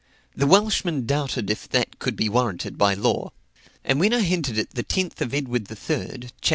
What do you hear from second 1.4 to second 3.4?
if that could be warranted by law.